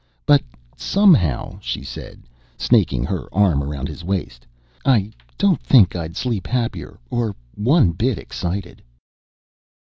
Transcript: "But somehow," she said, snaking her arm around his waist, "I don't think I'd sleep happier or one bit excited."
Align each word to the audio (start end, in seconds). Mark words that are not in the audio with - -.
"But 0.25 0.41
somehow," 0.75 1.59
she 1.59 1.83
said, 1.83 2.21
snaking 2.57 3.03
her 3.03 3.27
arm 3.31 3.63
around 3.63 3.87
his 3.87 4.03
waist, 4.03 4.47
"I 4.83 5.11
don't 5.37 5.61
think 5.61 5.95
I'd 5.95 6.17
sleep 6.17 6.47
happier 6.47 6.97
or 7.11 7.35
one 7.53 7.91
bit 7.91 8.17
excited." 8.17 8.81